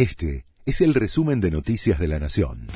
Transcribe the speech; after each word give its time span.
Este 0.00 0.46
es 0.64 0.80
el 0.80 0.94
resumen 0.94 1.42
de 1.42 1.50
Noticias 1.50 1.98
de 1.98 2.08
la 2.08 2.18
Nación. 2.18 2.68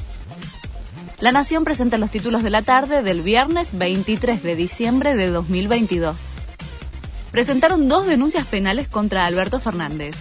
La 1.20 1.32
Nación 1.32 1.64
presenta 1.64 1.96
los 1.96 2.10
títulos 2.10 2.42
de 2.42 2.50
la 2.50 2.60
tarde 2.60 3.02
del 3.02 3.22
viernes 3.22 3.78
23 3.78 4.42
de 4.42 4.54
diciembre 4.54 5.16
de 5.16 5.28
2022. 5.28 6.32
Presentaron 7.32 7.88
dos 7.88 8.06
denuncias 8.06 8.46
penales 8.46 8.88
contra 8.88 9.24
Alberto 9.24 9.58
Fernández. 9.58 10.16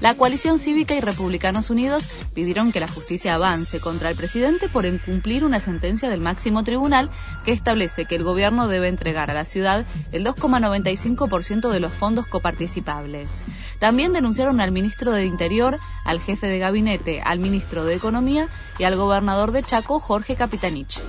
La 0.00 0.12
coalición 0.12 0.58
cívica 0.58 0.94
y 0.94 1.00
Republicanos 1.00 1.70
Unidos 1.70 2.06
pidieron 2.34 2.70
que 2.70 2.80
la 2.80 2.88
justicia 2.88 3.34
avance 3.34 3.80
contra 3.80 4.10
el 4.10 4.16
presidente 4.16 4.68
por 4.68 4.84
incumplir 4.84 5.42
una 5.42 5.58
sentencia 5.58 6.10
del 6.10 6.20
máximo 6.20 6.64
tribunal 6.64 7.10
que 7.46 7.52
establece 7.52 8.04
que 8.04 8.16
el 8.16 8.22
gobierno 8.22 8.68
debe 8.68 8.88
entregar 8.88 9.30
a 9.30 9.34
la 9.34 9.46
ciudad 9.46 9.86
el 10.12 10.24
2,95% 10.24 11.70
de 11.70 11.80
los 11.80 11.92
fondos 11.94 12.26
coparticipables. 12.26 13.42
También 13.78 14.12
denunciaron 14.12 14.60
al 14.60 14.70
ministro 14.70 15.12
de 15.12 15.24
Interior, 15.24 15.78
al 16.04 16.20
jefe 16.20 16.46
de 16.46 16.58
gabinete, 16.58 17.22
al 17.22 17.38
ministro 17.38 17.84
de 17.84 17.94
Economía 17.94 18.48
y 18.78 18.84
al 18.84 18.96
gobernador 18.96 19.52
de 19.52 19.62
Chaco, 19.62 19.98
Jorge 19.98 20.36
Capitanich. 20.36 21.00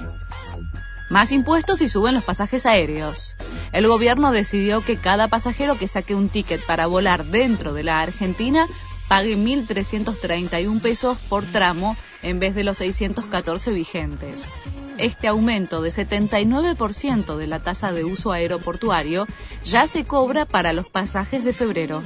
Más 1.09 1.31
impuestos 1.31 1.79
y 1.81 1.87
suben 1.87 2.15
los 2.15 2.23
pasajes 2.23 2.65
aéreos. 2.65 3.35
El 3.71 3.87
gobierno 3.87 4.33
decidió 4.33 4.81
que 4.81 4.97
cada 4.97 5.29
pasajero 5.29 5.77
que 5.77 5.87
saque 5.87 6.15
un 6.15 6.27
ticket 6.27 6.61
para 6.65 6.85
volar 6.85 7.23
dentro 7.23 7.73
de 7.73 7.83
la 7.83 8.01
Argentina 8.01 8.67
pague 9.07 9.37
1.331 9.37 10.81
pesos 10.81 11.17
por 11.29 11.45
tramo 11.45 11.95
en 12.23 12.39
vez 12.39 12.55
de 12.55 12.63
los 12.63 12.77
614 12.77 13.71
vigentes. 13.71 14.51
Este 14.97 15.27
aumento 15.27 15.81
de 15.81 15.89
79% 15.89 17.35
de 17.35 17.47
la 17.47 17.59
tasa 17.59 17.91
de 17.91 18.03
uso 18.03 18.31
aeroportuario 18.31 19.27
ya 19.63 19.87
se 19.87 20.05
cobra 20.05 20.45
para 20.45 20.73
los 20.73 20.89
pasajes 20.89 21.43
de 21.43 21.53
febrero. 21.53 22.01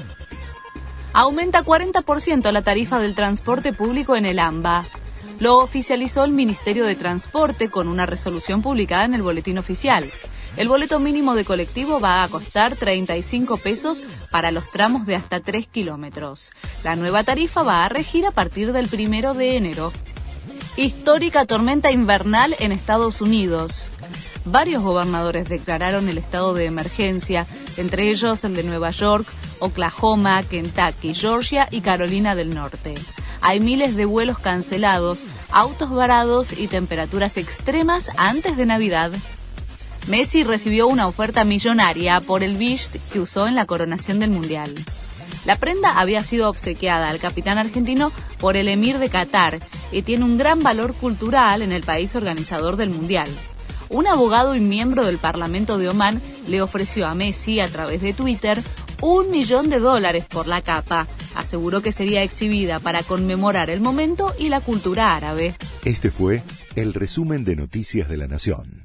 Aumenta 1.14 1.64
40% 1.64 2.52
la 2.52 2.62
tarifa 2.62 3.00
del 3.00 3.16
transporte 3.16 3.74
público 3.74 4.16
en 4.16 4.26
el 4.26 4.40
AMBA 4.40 4.86
lo 5.42 5.58
oficializó 5.58 6.24
el 6.24 6.32
Ministerio 6.32 6.86
de 6.86 6.96
Transporte 6.96 7.68
con 7.68 7.88
una 7.88 8.06
resolución 8.06 8.62
publicada 8.62 9.06
en 9.06 9.16
el 9.16 9.24
Boletín 9.24 9.58
Oficial. 9.58 10.06
El 10.58 10.68
boleto 10.68 11.00
mínimo 11.00 11.34
de 11.36 11.46
colectivo 11.46 12.00
va 12.00 12.24
a 12.24 12.28
costar 12.28 12.76
35 12.76 13.58
pesos 13.58 14.04
para 14.32 14.52
los 14.52 14.70
tramos 14.72 15.06
de 15.06 15.16
hasta 15.16 15.40
3 15.40 15.68
kilómetros. 15.68 16.52
La 16.84 16.96
nueva 16.96 17.24
tarifa 17.24 17.64
va 17.64 17.86
a 17.86 17.90
regir 17.90 18.26
a 18.26 18.32
partir 18.32 18.74
del 18.74 18.88
primero 18.88 19.34
de 19.34 19.56
enero. 19.56 19.92
Histórica 20.76 21.46
tormenta 21.46 21.92
invernal 21.92 22.56
en 22.60 22.72
Estados 22.72 23.22
Unidos. 23.22 23.88
Varios 24.46 24.84
gobernadores 24.84 25.48
declararon 25.48 26.10
el 26.10 26.18
estado 26.18 26.54
de 26.54 26.66
emergencia, 26.66 27.46
entre 27.78 28.10
ellos 28.10 28.44
el 28.44 28.56
de 28.56 28.64
Nueva 28.64 28.92
York, 28.92 29.28
Oklahoma, 29.60 30.44
Kentucky, 30.44 31.14
Georgia 31.14 31.68
y 31.72 31.82
Carolina 31.82 32.36
del 32.36 32.54
Norte 32.54 32.96
hay 33.42 33.60
miles 33.60 33.96
de 33.96 34.06
vuelos 34.06 34.40
cancelados, 34.40 35.26
autos 35.52 35.90
varados 35.90 36.58
y 36.58 36.68
temperaturas 36.68 37.38
extremas 37.38 38.12
antes 38.18 38.56
de 38.56 38.66
Navidad. 38.66 39.12
Messi 40.08 40.44
recibió 40.44 40.88
una 40.88 41.08
oferta 41.08 41.44
millonaria 41.44 42.20
por 42.22 42.44
el 42.44 42.58
bist 42.58 42.96
que 43.12 43.20
usó 43.20 43.48
en 43.48 43.56
la 43.56 43.66
coronación 43.66 44.20
del 44.20 44.32
Mundial. 44.32 44.74
La 45.46 45.56
prenda 45.56 46.00
había 46.00 46.24
sido 46.24 46.50
obsequiada 46.50 47.10
al 47.10 47.20
capitán 47.20 47.58
argentino 47.58 48.12
por 48.40 48.58
el 48.58 48.68
emir 48.68 49.00
de 49.00 49.10
Qatar 49.10 49.60
y 49.92 50.02
tiene 50.04 50.26
un 50.26 50.38
gran 50.38 50.62
valor 50.62 50.94
cultural 50.94 51.62
en 51.62 51.72
el 51.72 51.84
país 51.84 52.16
organizador 52.16 52.78
del 52.78 52.90
Mundial. 52.90 53.30
Un 53.90 54.08
abogado 54.08 54.56
y 54.56 54.60
miembro 54.60 55.06
del 55.06 55.18
Parlamento 55.18 55.78
de 55.78 55.90
Omán 55.90 56.22
le 56.48 56.62
ofreció 56.62 57.08
a 57.08 57.14
Messi 57.14 57.60
a 57.60 57.68
través 57.68 58.02
de 58.02 58.14
Twitter 58.14 58.62
un 59.02 59.32
millón 59.32 59.70
de 59.70 59.80
dólares 59.80 60.26
por 60.26 60.48
la 60.48 60.62
capa. 60.62 61.08
Aseguró 61.36 61.82
que 61.82 61.92
sería 61.92 62.24
exhibida 62.24 62.80
para 62.80 63.04
conmemorar 63.04 63.70
el 63.70 63.82
momento 63.82 64.34
y 64.38 64.50
la 64.50 64.62
cultura 64.62 65.16
árabe. 65.16 65.56
Este 65.84 66.12
fue 66.12 66.44
el 66.76 66.94
resumen 66.94 67.44
de 67.44 67.56
Noticias 67.56 68.08
de 68.08 68.18
la 68.18 68.28
Nación. 68.28 68.81